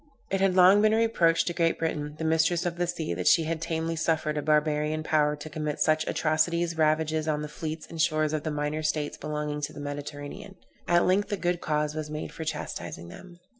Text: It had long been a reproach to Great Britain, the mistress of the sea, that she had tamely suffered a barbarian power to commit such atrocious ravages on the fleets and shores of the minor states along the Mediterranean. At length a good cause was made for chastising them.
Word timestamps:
It 0.31 0.41
had 0.41 0.55
long 0.55 0.81
been 0.81 0.93
a 0.93 0.97
reproach 0.97 1.45
to 1.45 1.53
Great 1.53 1.77
Britain, 1.77 2.15
the 2.17 2.23
mistress 2.25 2.65
of 2.65 2.77
the 2.77 2.87
sea, 2.87 3.13
that 3.13 3.27
she 3.27 3.43
had 3.43 3.61
tamely 3.61 3.95
suffered 3.95 4.35
a 4.35 4.41
barbarian 4.41 5.03
power 5.03 5.35
to 5.35 5.47
commit 5.47 5.79
such 5.79 6.07
atrocious 6.07 6.75
ravages 6.75 7.27
on 7.27 7.43
the 7.43 7.47
fleets 7.47 7.85
and 7.85 8.01
shores 8.01 8.33
of 8.33 8.41
the 8.41 8.49
minor 8.49 8.81
states 8.81 9.19
along 9.21 9.61
the 9.61 9.79
Mediterranean. 9.79 10.55
At 10.87 11.05
length 11.05 11.31
a 11.31 11.37
good 11.37 11.61
cause 11.61 11.93
was 11.93 12.09
made 12.09 12.31
for 12.31 12.43
chastising 12.43 13.09
them. 13.09 13.41